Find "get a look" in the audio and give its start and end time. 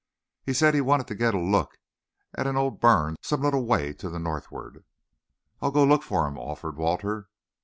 1.13-1.77